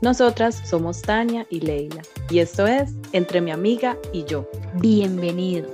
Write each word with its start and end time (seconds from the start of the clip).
Nosotras 0.00 0.62
somos 0.64 1.02
Tania 1.02 1.44
y 1.50 1.58
Leila 1.58 2.02
y 2.30 2.38
esto 2.38 2.68
es 2.68 2.94
Entre 3.10 3.40
mi 3.40 3.50
amiga 3.50 3.98
y 4.12 4.24
yo. 4.24 4.48
Bienvenidos. 4.74 5.72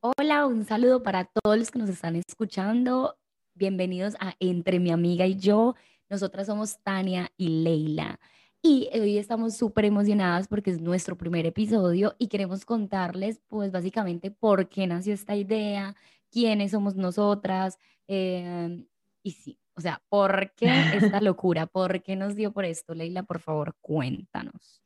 Hola, 0.00 0.46
un 0.46 0.64
saludo 0.64 1.02
para 1.02 1.26
todos 1.26 1.58
los 1.58 1.70
que 1.70 1.78
nos 1.78 1.90
están 1.90 2.16
escuchando. 2.16 3.18
Bienvenidos 3.54 4.14
a 4.20 4.32
Entre 4.40 4.80
mi 4.80 4.90
amiga 4.90 5.26
y 5.26 5.36
yo. 5.36 5.74
Nosotras 6.08 6.46
somos 6.46 6.78
Tania 6.82 7.30
y 7.36 7.62
Leila. 7.62 8.20
Y 8.62 8.88
hoy 8.94 9.18
estamos 9.18 9.54
súper 9.54 9.84
emocionadas 9.84 10.48
porque 10.48 10.70
es 10.70 10.80
nuestro 10.80 11.18
primer 11.18 11.44
episodio 11.44 12.14
y 12.18 12.28
queremos 12.28 12.64
contarles, 12.64 13.42
pues 13.48 13.70
básicamente, 13.70 14.30
por 14.30 14.70
qué 14.70 14.86
nació 14.86 15.12
esta 15.12 15.36
idea, 15.36 15.94
quiénes 16.30 16.70
somos 16.70 16.96
nosotras, 16.96 17.78
eh, 18.08 18.86
y 19.22 19.32
sí, 19.32 19.58
o 19.74 19.80
sea, 19.80 20.02
¿por 20.08 20.52
qué 20.54 20.68
esta 20.94 21.20
locura? 21.20 21.66
¿Por 21.66 22.02
qué 22.02 22.16
nos 22.16 22.34
dio 22.34 22.52
por 22.52 22.64
esto? 22.64 22.94
Leila, 22.94 23.22
por 23.22 23.40
favor, 23.40 23.74
cuéntanos. 23.80 24.82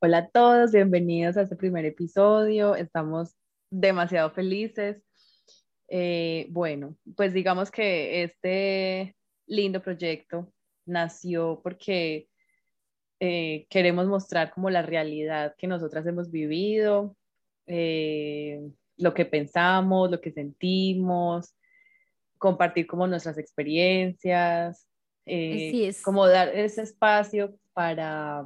Hola 0.00 0.18
a 0.18 0.28
todos, 0.28 0.72
bienvenidos 0.72 1.36
a 1.36 1.42
este 1.42 1.56
primer 1.56 1.84
episodio. 1.84 2.74
Estamos 2.74 3.36
demasiado 3.68 4.30
felices. 4.30 5.02
Eh, 5.88 6.46
bueno, 6.50 6.96
pues 7.16 7.34
digamos 7.34 7.70
que 7.70 8.22
este 8.22 9.16
lindo 9.46 9.82
proyecto 9.82 10.52
nació 10.86 11.60
porque 11.62 12.28
eh, 13.18 13.66
queremos 13.68 14.06
mostrar 14.06 14.52
como 14.52 14.70
la 14.70 14.82
realidad 14.82 15.54
que 15.58 15.66
nosotras 15.66 16.06
hemos 16.06 16.30
vivido, 16.30 17.16
eh, 17.66 18.60
lo 18.96 19.12
que 19.12 19.26
pensamos, 19.26 20.10
lo 20.10 20.20
que 20.20 20.30
sentimos, 20.30 21.54
compartir 22.40 22.86
como 22.86 23.06
nuestras 23.06 23.38
experiencias, 23.38 24.88
eh, 25.26 25.88
es. 25.88 26.02
como 26.02 26.26
dar 26.26 26.48
ese 26.48 26.82
espacio 26.82 27.54
para, 27.74 28.44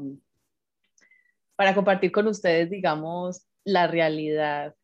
para 1.57 1.75
compartir 1.75 2.11
con 2.11 2.27
ustedes, 2.27 2.69
digamos, 2.69 3.47
la 3.63 3.87
realidad. 3.87 4.75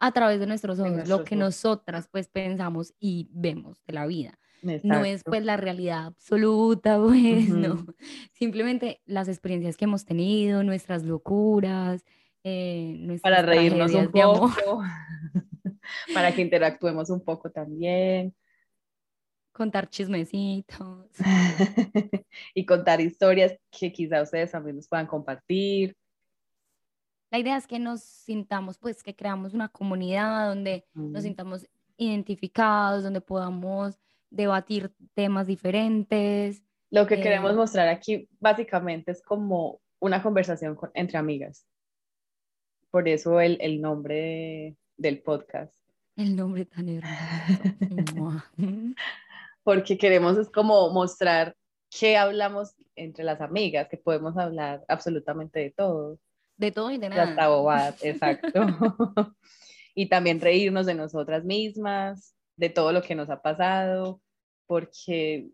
A 0.00 0.12
través 0.12 0.40
de 0.40 0.46
nuestros 0.46 0.80
ojos, 0.80 1.06
lo 1.06 1.24
que 1.24 1.36
nosotras 1.36 2.08
pues 2.10 2.28
pensamos 2.28 2.94
y 2.98 3.28
vemos 3.32 3.84
de 3.86 3.92
la 3.92 4.06
vida. 4.06 4.38
No 4.82 5.04
es 5.04 5.22
pues 5.22 5.44
la 5.44 5.58
realidad 5.58 6.06
absoluta, 6.06 6.98
pues, 7.02 7.50
no. 7.50 7.84
Simplemente 8.32 9.02
las 9.04 9.28
experiencias 9.28 9.76
que 9.76 9.84
hemos 9.84 10.06
tenido, 10.06 10.64
nuestras 10.64 11.04
locuras, 11.04 12.02
eh, 12.44 12.96
nuestras 12.98 13.30
para 13.30 13.46
reírnos 13.46 13.92
un 13.92 14.10
poco, 14.10 14.82
para 16.14 16.34
que 16.34 16.40
interactuemos 16.42 17.10
un 17.10 17.22
poco 17.22 17.50
también 17.50 18.34
contar 19.54 19.88
chismecitos. 19.88 21.08
y 22.54 22.66
contar 22.66 23.00
historias 23.00 23.56
que 23.70 23.92
quizá 23.92 24.20
ustedes 24.20 24.50
también 24.50 24.76
nos 24.76 24.88
puedan 24.88 25.06
compartir. 25.06 25.96
La 27.30 27.38
idea 27.38 27.56
es 27.56 27.66
que 27.66 27.78
nos 27.78 28.02
sintamos, 28.02 28.78
pues, 28.78 29.02
que 29.02 29.16
creamos 29.16 29.54
una 29.54 29.68
comunidad 29.68 30.48
donde 30.48 30.84
nos 30.92 31.22
sintamos 31.22 31.66
identificados, 31.96 33.02
donde 33.02 33.20
podamos 33.20 33.98
debatir 34.30 34.92
temas 35.14 35.46
diferentes. 35.46 36.62
Lo 36.90 37.06
que 37.06 37.20
queremos 37.20 37.52
eh, 37.52 37.56
mostrar 37.56 37.88
aquí 37.88 38.28
básicamente 38.40 39.12
es 39.12 39.22
como 39.22 39.80
una 40.00 40.22
conversación 40.22 40.76
entre 40.94 41.18
amigas. 41.18 41.66
Por 42.90 43.08
eso 43.08 43.40
el, 43.40 43.58
el 43.60 43.80
nombre 43.80 44.76
del 44.96 45.22
podcast. 45.22 45.74
El 46.16 46.36
nombre 46.36 46.64
tan 46.64 46.88
hermoso. 46.88 48.44
porque 49.64 49.98
queremos 49.98 50.36
es 50.38 50.48
como 50.50 50.90
mostrar 50.90 51.56
que 51.90 52.16
hablamos 52.16 52.74
entre 52.94 53.24
las 53.24 53.40
amigas, 53.40 53.88
que 53.88 53.96
podemos 53.96 54.36
hablar 54.36 54.84
absolutamente 54.88 55.60
de 55.60 55.70
todo. 55.70 56.18
De 56.56 56.70
todo 56.70 56.90
y 56.90 56.98
de 56.98 57.08
nada. 57.08 57.24
Hasta 57.24 57.48
bobadas, 57.48 57.98
exacto. 58.04 58.66
y 59.94 60.08
también 60.08 60.40
reírnos 60.40 60.86
de 60.86 60.94
nosotras 60.94 61.44
mismas, 61.44 62.36
de 62.56 62.68
todo 62.68 62.92
lo 62.92 63.02
que 63.02 63.14
nos 63.14 63.30
ha 63.30 63.42
pasado, 63.42 64.20
porque 64.66 65.48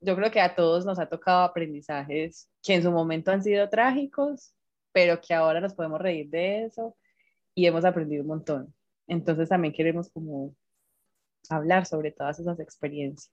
yo 0.00 0.16
creo 0.16 0.30
que 0.30 0.40
a 0.40 0.54
todos 0.54 0.84
nos 0.84 0.98
ha 0.98 1.08
tocado 1.08 1.42
aprendizajes 1.42 2.48
que 2.62 2.74
en 2.74 2.82
su 2.82 2.90
momento 2.90 3.30
han 3.30 3.42
sido 3.42 3.68
trágicos, 3.68 4.52
pero 4.92 5.20
que 5.20 5.34
ahora 5.34 5.60
nos 5.60 5.74
podemos 5.74 6.00
reír 6.00 6.28
de 6.28 6.64
eso 6.64 6.96
y 7.54 7.66
hemos 7.66 7.84
aprendido 7.84 8.22
un 8.22 8.28
montón. 8.28 8.74
Entonces 9.06 9.48
también 9.48 9.74
queremos 9.74 10.10
como 10.10 10.54
hablar 11.48 11.86
sobre 11.86 12.12
todas 12.12 12.38
esas 12.38 12.60
experiencias. 12.60 13.32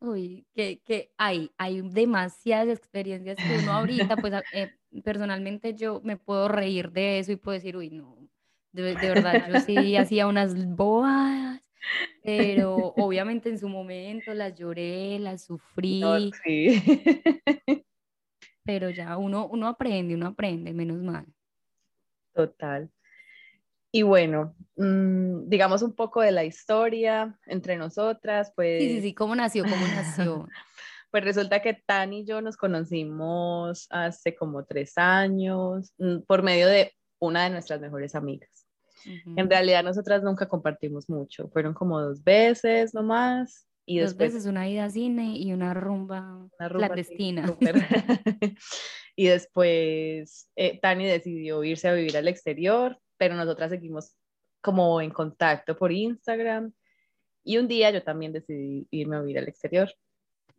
Uy, 0.00 0.46
que, 0.54 0.80
que 0.80 1.12
hay, 1.16 1.50
hay 1.56 1.80
demasiadas 1.80 2.68
experiencias 2.68 3.38
que 3.38 3.58
uno 3.58 3.72
ahorita, 3.72 4.16
pues 4.16 4.34
eh, 4.52 4.70
personalmente 5.02 5.74
yo 5.74 6.00
me 6.04 6.16
puedo 6.16 6.48
reír 6.48 6.90
de 6.92 7.18
eso 7.18 7.32
y 7.32 7.36
puedo 7.36 7.54
decir, 7.54 7.76
uy, 7.76 7.90
no, 7.90 8.18
de, 8.72 8.94
verdad, 8.94 9.48
yo 9.48 9.60
sí 9.60 9.96
hacía 9.96 10.26
unas 10.26 10.54
bobadas, 10.76 11.62
pero 12.22 12.88
obviamente 12.96 13.48
en 13.48 13.58
su 13.58 13.68
momento 13.68 14.34
las 14.34 14.54
lloré, 14.54 15.18
las 15.18 15.44
sufrí. 15.44 16.32
sí. 16.44 16.82
Pero 18.66 18.88
ya 18.88 19.18
uno, 19.18 19.46
uno 19.46 19.68
aprende, 19.68 20.14
uno 20.14 20.28
aprende, 20.28 20.72
menos 20.72 21.02
mal. 21.02 21.26
Total. 22.32 22.90
Y 23.94 24.02
bueno, 24.02 24.56
mm, 24.74 25.48
digamos 25.48 25.80
un 25.82 25.94
poco 25.94 26.20
de 26.20 26.32
la 26.32 26.42
historia 26.42 27.38
entre 27.46 27.76
nosotras, 27.76 28.52
pues... 28.56 28.82
Sí, 28.82 28.88
sí, 28.88 29.00
sí, 29.02 29.14
¿cómo 29.14 29.36
nació? 29.36 29.62
¿Cómo 29.62 29.86
nació? 29.86 30.48
pues 31.12 31.22
resulta 31.22 31.62
que 31.62 31.74
Tan 31.74 32.12
y 32.12 32.24
yo 32.24 32.40
nos 32.40 32.56
conocimos 32.56 33.86
hace 33.90 34.34
como 34.34 34.64
tres 34.64 34.98
años 34.98 35.94
mm, 35.98 36.22
por 36.26 36.42
medio 36.42 36.66
de 36.66 36.90
una 37.20 37.44
de 37.44 37.50
nuestras 37.50 37.80
mejores 37.80 38.16
amigas. 38.16 38.66
En 39.36 39.48
realidad 39.48 39.84
nosotras 39.84 40.24
nunca 40.24 40.48
compartimos 40.48 41.08
mucho, 41.08 41.48
fueron 41.50 41.72
como 41.72 42.00
dos 42.00 42.24
veces 42.24 42.94
nomás. 42.94 43.68
Y 43.86 44.00
dos 44.00 44.16
veces 44.16 44.44
una 44.46 44.68
ida 44.68 44.86
a 44.86 44.90
cine 44.90 45.36
y 45.36 45.52
una 45.52 45.72
rumba, 45.72 46.48
una 46.58 46.68
rumba 46.68 46.88
clandestina. 46.88 47.46
y 49.14 49.26
después 49.26 50.50
eh, 50.56 50.80
Tani 50.80 51.06
decidió 51.06 51.62
irse 51.62 51.86
a 51.86 51.94
vivir 51.94 52.16
al 52.16 52.26
exterior 52.26 52.98
pero 53.24 53.36
nosotras 53.36 53.70
seguimos 53.70 54.14
como 54.60 55.00
en 55.00 55.10
contacto 55.10 55.74
por 55.78 55.90
Instagram. 55.90 56.72
Y 57.42 57.56
un 57.56 57.66
día 57.66 57.90
yo 57.90 58.02
también 58.02 58.34
decidí 58.34 58.86
irme 58.90 59.16
a 59.16 59.20
vivir 59.20 59.38
al 59.38 59.48
exterior. 59.48 59.90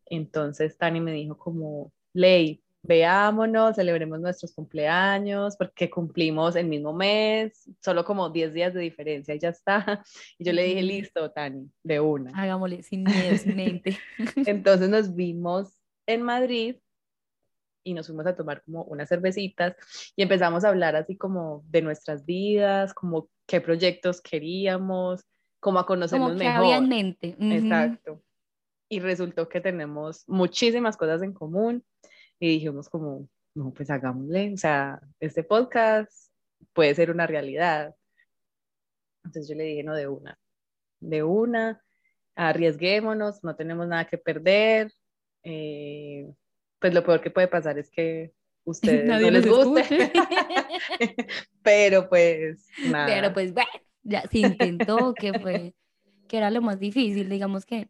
Entonces 0.07 0.75
Tani 0.75 0.99
me 0.99 1.11
dijo 1.11 1.37
como, 1.37 1.93
Ley, 2.13 2.63
veámonos, 2.81 3.75
celebremos 3.75 4.19
nuestros 4.19 4.51
cumpleaños, 4.55 5.55
porque 5.57 5.91
cumplimos 5.91 6.55
el 6.55 6.65
mismo 6.65 6.91
mes, 6.91 7.69
solo 7.83 8.03
como 8.03 8.31
10 8.31 8.51
días 8.51 8.73
de 8.73 8.81
diferencia 8.81 9.35
y 9.35 9.39
ya 9.39 9.49
está. 9.49 10.03
Y 10.39 10.45
yo 10.45 10.53
le 10.53 10.63
dije, 10.63 10.81
listo, 10.81 11.29
Tani, 11.29 11.69
de 11.83 11.99
una. 11.99 12.31
Hagámosle 12.31 12.81
sin 12.81 13.03
miedo, 13.03 13.37
sin 13.37 13.55
mente. 13.55 13.99
Entonces 14.47 14.89
nos 14.89 15.13
vimos 15.13 15.71
en 16.07 16.23
Madrid 16.23 16.77
y 17.85 17.93
nos 17.93 18.07
fuimos 18.07 18.25
a 18.25 18.35
tomar 18.35 18.63
como 18.63 18.83
unas 18.83 19.07
cervecitas 19.07 19.75
y 20.15 20.23
empezamos 20.23 20.65
a 20.65 20.69
hablar 20.69 20.95
así 20.95 21.15
como 21.15 21.63
de 21.67 21.83
nuestras 21.83 22.25
vidas, 22.25 22.93
como 22.93 23.29
qué 23.45 23.61
proyectos 23.61 24.21
queríamos, 24.21 25.23
como 25.59 25.79
a 25.79 25.85
conocernos 25.85 26.29
como 26.29 26.39
que 26.39 26.45
mejor. 26.45 26.65
Había 26.65 26.77
en 26.77 26.89
mente. 26.89 27.35
Exacto. 27.39 28.23
Y 28.89 28.99
resultó 28.99 29.47
que 29.47 29.61
tenemos 29.61 30.27
muchísimas 30.27 30.97
cosas 30.97 31.21
en 31.21 31.31
común. 31.31 31.85
y 32.39 32.49
dijimos 32.49 32.89
como, 32.89 33.29
no, 33.53 33.71
pues 33.71 33.89
hagámosle, 33.89 34.53
o 34.53 34.57
sea, 34.57 34.99
este 35.19 35.43
podcast 35.43 36.11
puede 36.73 36.93
ser 36.95 37.11
una 37.11 37.27
realidad. 37.27 37.95
Entonces 39.23 39.47
yo 39.47 39.55
le 39.55 39.63
dije, 39.63 39.83
no, 39.83 39.95
de 39.95 40.07
una, 40.07 40.37
de 40.99 41.23
una, 41.23 41.81
arriesguémonos, 42.35 43.43
no 43.43 43.55
tenemos 43.55 43.87
nada 43.87 44.05
que 44.05 44.17
perder. 44.17 44.91
Eh, 45.43 46.27
pues 46.79 46.93
lo 46.93 47.03
peor 47.03 47.21
que 47.21 47.31
puede 47.31 47.47
pasar 47.47 47.77
es 47.77 47.89
que 47.89 48.33
ustedes 48.63 49.05
no 49.21 49.31
les 49.31 49.47
guste. 49.47 50.11
Pero 51.63 52.09
pues 52.09 52.67
nada. 52.89 53.07
Pero 53.07 53.33
pues 53.33 53.53
bueno, 53.53 53.69
ya 54.03 54.21
se 54.29 54.39
intentó, 54.39 55.13
que 55.13 55.37
fue, 55.39 55.75
que 56.27 56.37
era 56.37 56.51
lo 56.51 56.61
más 56.61 56.79
difícil, 56.79 57.29
digamos 57.29 57.65
que 57.65 57.89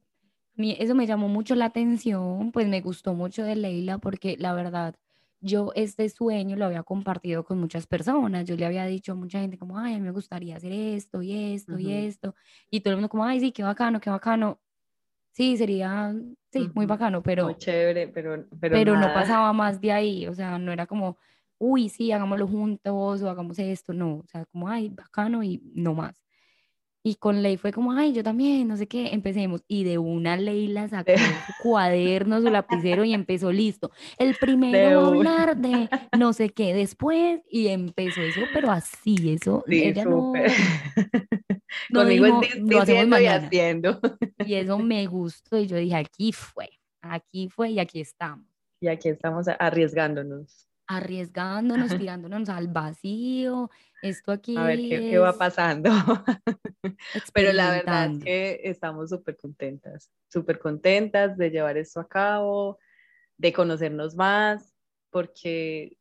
eso 0.58 0.96
me 0.96 1.06
llamó 1.06 1.28
mucho 1.28 1.56
la 1.56 1.66
atención, 1.66 2.52
pues 2.52 2.68
me 2.68 2.82
gustó 2.82 3.14
mucho 3.14 3.44
de 3.44 3.56
Leila 3.56 3.98
porque 3.98 4.38
la 4.40 4.54
verdad, 4.54 4.96
yo 5.42 5.72
este 5.76 6.08
sueño 6.10 6.56
lo 6.56 6.66
había 6.66 6.84
compartido 6.84 7.44
con 7.44 7.60
muchas 7.60 7.86
personas, 7.88 8.46
yo 8.46 8.56
le 8.56 8.66
había 8.66 8.86
dicho 8.86 9.12
a 9.12 9.16
mucha 9.16 9.42
gente 9.42 9.58
como, 9.58 9.78
ay, 9.78 10.00
me 10.00 10.12
gustaría 10.12 10.56
hacer 10.56 10.72
esto 10.72 11.22
y 11.22 11.54
esto 11.54 11.78
y 11.78 11.92
esto, 11.92 12.36
y 12.72 12.80
todo 12.80 12.92
el 12.92 12.98
mundo 12.98 13.10
como, 13.10 13.26
ay, 13.26 13.42
sí, 13.42 13.52
qué 13.52 13.64
bacano, 13.64 14.00
qué 14.00 14.10
bacano. 14.10 14.60
Sí, 15.36 15.58
sería, 15.58 16.16
sí, 16.50 16.72
muy 16.74 16.86
bacano, 16.86 17.22
pero... 17.22 17.44
Muy 17.44 17.58
chévere, 17.58 18.08
pero... 18.08 18.46
Pero, 18.58 18.74
pero 18.74 18.96
no 18.98 19.14
pasaba 19.14 19.52
más 19.52 19.82
de 19.82 19.92
ahí, 19.92 20.28
o 20.28 20.34
sea, 20.34 20.58
no 20.58 20.72
era 20.72 20.88
como, 20.88 21.18
uy, 21.58 21.90
sí, 21.90 22.14
hagámoslo 22.14 22.48
juntos 22.48 23.22
o 23.22 23.30
hagamos 23.30 23.60
esto, 23.60 23.92
no, 23.92 24.20
o 24.20 24.28
sea, 24.28 24.46
como, 24.46 24.70
ay, 24.70 24.88
bacano 24.88 25.44
y 25.44 25.62
no 25.74 25.94
más. 25.94 26.16
Y 27.08 27.18
con 27.18 27.44
Ley 27.44 27.56
fue 27.58 27.72
como, 27.72 27.92
ay, 27.92 28.14
yo 28.14 28.24
también, 28.24 28.68
no 28.68 28.78
sé 28.78 28.88
qué, 28.88 29.14
empecemos. 29.14 29.62
Y 29.68 29.84
de 29.84 30.00
una 30.00 30.38
Leila 30.38 30.88
sacó 30.90 31.12
su 31.16 31.54
cuaderno, 31.62 32.42
su 32.42 32.50
lapicero 32.50 33.06
y 33.06 33.14
empezó 33.14 33.52
listo. 33.52 33.92
El 34.18 34.34
primero 34.34 35.02
va 35.02 35.06
a 35.06 35.08
hablar 35.10 35.58
de 35.58 35.88
no 36.18 36.34
sé 36.34 36.50
qué 36.50 36.74
después 36.74 37.42
y 37.48 37.68
empezó 37.68 38.22
eso, 38.22 38.42
pero 38.52 38.72
así, 38.72 39.32
eso, 39.32 39.64
sí, 39.68 39.84
ella 39.84 40.04
no, 40.04 40.34
no, 41.92 42.00
Conmigo 42.00 42.42
es 42.42 42.66
diciendo 42.66 43.20
y 43.20 43.28
haciendo. 43.28 44.00
Y 44.44 44.56
eso 44.56 44.80
me 44.80 45.06
gustó 45.06 45.60
y 45.60 45.68
yo 45.68 45.78
dije, 45.78 45.98
aquí 45.98 46.32
fue, 46.32 46.70
aquí 47.02 47.50
fue 47.50 47.70
y 47.70 47.80
aquí 47.80 48.02
estamos. 48.02 48.48
Y 48.82 48.88
aquí 48.88 49.10
estamos 49.10 49.48
arriesgándonos 49.48 50.68
arriesgándonos, 50.88 51.90
tirándonos 52.10 52.50
al 52.50 52.68
vacío, 52.68 53.70
esto 54.02 54.32
aquí. 54.32 54.56
A 54.58 54.64
ver 54.64 54.80
qué, 54.80 55.18
va 55.18 55.38
pasando. 55.38 55.90
Pero 57.34 57.54
la 57.54 57.72
verdad 57.72 58.12
es 58.12 58.24
que 58.24 58.62
estamos 58.64 59.10
súper 59.10 59.38
contentas, 59.38 60.12
súper 60.30 60.60
contentas 60.60 61.38
de 61.38 61.50
llevar 61.50 61.78
esto 61.78 62.00
a 62.00 62.08
cabo, 62.08 62.80
de 63.38 63.54
conocernos 63.54 64.16
más, 64.16 64.74
porque 65.10 65.98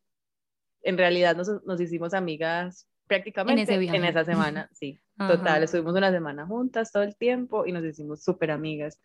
en 0.82 0.98
realidad 0.98 1.36
nos, 1.36 1.64
nos 1.64 1.80
hicimos 1.80 2.14
amigas 2.14 2.86
prácticamente 3.06 3.74
en, 3.74 4.04
esa 4.04 4.24
semana, 4.24 4.68
sí, 4.72 4.98
total, 5.16 5.62
estuvimos 5.62 5.94
una 5.94 6.10
semana 6.10 6.46
juntas 6.46 6.92
todo 6.92 7.02
el 7.02 7.16
tiempo 7.16 7.66
y 7.66 7.72
nos 7.72 7.84
hicimos 7.84 8.22
súper 8.22 8.50
amigas. 8.50 9.00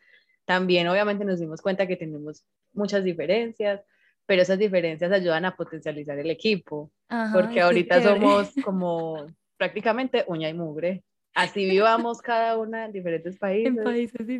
También 0.46 0.88
obviamente 0.88 1.26
nos 1.26 1.40
dimos 1.40 1.62
cuenta 1.62 1.88
que 1.88 1.96
tenemos 1.96 2.44
muchas 2.74 3.04
diferencias, 3.04 3.82
pero 4.30 4.44
esas 4.44 4.60
diferencias 4.60 5.12
ayudan 5.12 5.44
a 5.46 5.56
potencializar 5.56 6.20
el 6.20 6.30
equipo, 6.30 6.92
porque 7.34 7.62
ahorita 7.62 8.00
somos 8.04 8.54
como 8.64 9.26
prácticamente 9.58 10.24
uña 10.28 10.48
y 10.48 10.54
mugre. 10.54 11.04
Así 11.34 11.66
vivamos 11.66 12.22
cada 12.22 12.56
una 12.56 12.86
en 12.86 12.92
diferentes 12.92 13.40
países, 13.40 13.74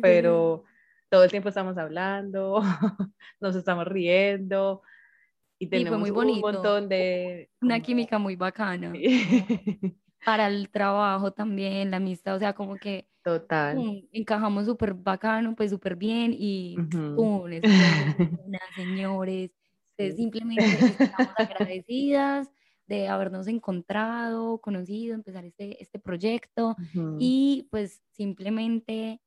pero 0.00 0.62
todo 1.08 1.24
el 1.24 1.30
tiempo 1.32 1.48
estamos 1.48 1.76
hablando, 1.76 2.62
nos 3.40 3.56
estamos 3.56 3.84
riendo 3.84 4.80
y 5.58 5.66
tenemos 5.66 5.98
muy 5.98 6.10
un 6.10 6.40
montón 6.40 6.88
de... 6.88 7.50
Una 7.60 7.80
química 7.80 8.16
muy 8.16 8.36
bacana. 8.36 8.92
Para 10.24 10.46
el 10.46 10.68
trabajo 10.70 11.32
también, 11.32 11.90
la 11.90 11.96
amistad, 11.96 12.36
o 12.36 12.38
sea, 12.38 12.52
como 12.52 12.76
que... 12.76 13.08
Total. 13.24 13.76
encajamos 14.12 14.66
súper 14.66 14.94
bacano, 14.94 15.56
pues 15.56 15.72
súper 15.72 15.96
bien 15.96 16.32
y 16.32 16.76
uh 16.78 17.44
señores, 18.76 19.50
simplemente 20.16 20.64
estamos 20.98 21.34
agradecidas 21.36 22.48
de 22.86 23.08
habernos 23.08 23.46
encontrado, 23.46 24.58
conocido, 24.58 25.14
empezar 25.14 25.44
este, 25.44 25.80
este 25.80 25.98
proyecto 25.98 26.76
y 27.18 27.68
pues 27.70 28.02
simplemente 28.10 29.20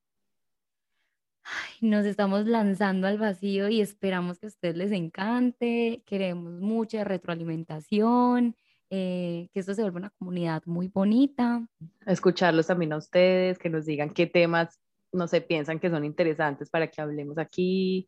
nos 1.82 2.06
estamos 2.06 2.46
lanzando 2.46 3.08
al 3.08 3.18
vacío 3.18 3.70
y 3.70 3.82
esperamos 3.82 4.40
que 4.40 4.48
a 4.48 4.50
ustedes 4.50 4.76
les 4.76 4.92
encante, 4.92 6.04
queremos 6.06 6.60
mucha 6.60 7.04
retroalimentación, 7.04 8.56
eh, 8.90 9.50
que 9.54 9.60
esto 9.60 9.74
se 9.74 9.82
vuelva 9.82 10.00
una 10.00 10.10
comunidad 10.12 10.64
muy 10.66 10.88
bonita. 10.88 11.66
Escucharlos 12.06 12.68
también 12.68 12.94
a 12.94 12.98
ustedes, 12.98 13.58
que 13.58 13.70
nos 13.70 13.86
digan 13.86 14.12
qué 14.12 14.28
temas, 14.28 14.80
no 15.12 15.28
sé, 15.28 15.42
piensan 15.42 15.80
que 15.80 15.90
son 15.90 16.06
interesantes 16.06 16.70
para 16.70 16.88
que 16.88 17.02
hablemos 17.02 17.38
aquí, 17.38 18.08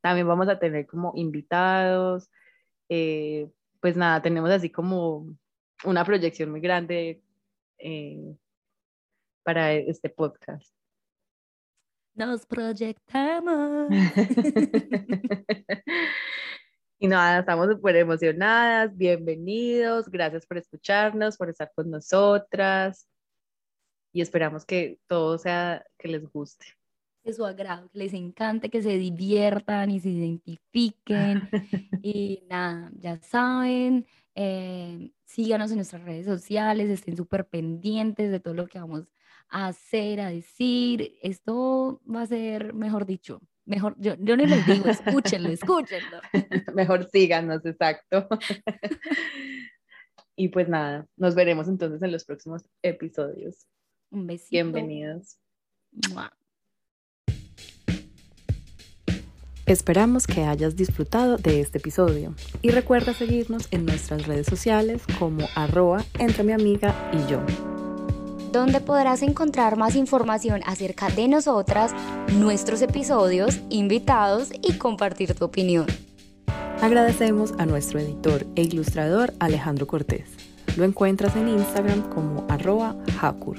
también 0.00 0.26
vamos 0.28 0.48
a 0.48 0.58
tener 0.58 0.86
como 0.86 1.12
invitados. 1.16 2.30
Eh, 2.88 3.50
pues 3.80 3.96
nada, 3.96 4.22
tenemos 4.22 4.50
así 4.50 4.70
como 4.70 5.26
una 5.84 6.04
proyección 6.04 6.50
muy 6.50 6.60
grande 6.60 7.22
eh, 7.78 8.36
para 9.42 9.72
este 9.72 10.08
podcast. 10.10 10.74
Nos 12.14 12.46
proyectamos. 12.46 13.88
y 16.98 17.06
nada, 17.06 17.40
estamos 17.40 17.68
súper 17.68 17.96
emocionadas. 17.96 18.96
Bienvenidos. 18.96 20.08
Gracias 20.08 20.44
por 20.46 20.58
escucharnos, 20.58 21.36
por 21.36 21.48
estar 21.48 21.70
con 21.74 21.90
nosotras. 21.90 23.08
Y 24.12 24.20
esperamos 24.20 24.64
que 24.64 24.98
todo 25.06 25.38
sea 25.38 25.84
que 25.96 26.08
les 26.08 26.24
guste 26.26 26.77
su 27.32 27.44
agrado, 27.44 27.88
que 27.90 27.98
les 27.98 28.14
encante, 28.14 28.70
que 28.70 28.82
se 28.82 28.96
diviertan 28.96 29.90
y 29.90 30.00
se 30.00 30.10
identifiquen. 30.10 31.48
y 32.02 32.44
nada, 32.48 32.90
ya 32.94 33.18
saben, 33.18 34.06
eh, 34.34 35.10
síganos 35.24 35.70
en 35.70 35.76
nuestras 35.76 36.02
redes 36.02 36.26
sociales, 36.26 36.90
estén 36.90 37.16
súper 37.16 37.46
pendientes 37.46 38.30
de 38.30 38.40
todo 38.40 38.54
lo 38.54 38.66
que 38.66 38.78
vamos 38.78 39.08
a 39.48 39.68
hacer, 39.68 40.20
a 40.20 40.30
decir. 40.30 41.16
Esto 41.22 42.00
va 42.08 42.22
a 42.22 42.26
ser, 42.26 42.74
mejor 42.74 43.06
dicho, 43.06 43.40
mejor, 43.64 43.94
yo, 43.98 44.14
yo 44.18 44.36
no 44.36 44.44
les 44.44 44.66
digo, 44.66 44.88
escúchenlo, 44.88 45.50
escúchenlo. 45.50 46.20
mejor 46.74 47.08
síganos, 47.10 47.64
exacto. 47.64 48.28
y 50.36 50.48
pues 50.48 50.68
nada, 50.68 51.06
nos 51.16 51.34
veremos 51.34 51.68
entonces 51.68 52.02
en 52.02 52.12
los 52.12 52.24
próximos 52.24 52.62
episodios. 52.82 53.66
Un 54.10 54.26
besito. 54.26 54.50
Bienvenidos. 54.50 55.38
Esperamos 59.68 60.26
que 60.26 60.44
hayas 60.44 60.76
disfrutado 60.76 61.36
de 61.36 61.60
este 61.60 61.76
episodio 61.76 62.32
y 62.62 62.70
recuerda 62.70 63.12
seguirnos 63.12 63.68
en 63.70 63.84
nuestras 63.84 64.26
redes 64.26 64.46
sociales 64.46 65.02
como 65.18 65.46
arroba 65.54 66.02
entre 66.18 66.42
mi 66.42 66.52
amiga 66.52 66.94
y 67.12 67.30
yo. 67.30 67.42
Donde 68.50 68.80
podrás 68.80 69.20
encontrar 69.20 69.76
más 69.76 69.94
información 69.94 70.62
acerca 70.64 71.10
de 71.10 71.28
nosotras, 71.28 71.92
nuestros 72.32 72.80
episodios, 72.80 73.60
invitados 73.68 74.48
y 74.62 74.78
compartir 74.78 75.34
tu 75.34 75.44
opinión. 75.44 75.84
Agradecemos 76.80 77.52
a 77.58 77.66
nuestro 77.66 77.98
editor 77.98 78.46
e 78.56 78.62
ilustrador 78.62 79.34
Alejandro 79.38 79.86
Cortés. 79.86 80.30
Lo 80.78 80.84
encuentras 80.84 81.36
en 81.36 81.46
Instagram 81.46 82.08
como 82.08 82.46
arroba 82.48 82.96
Hakur. 83.20 83.58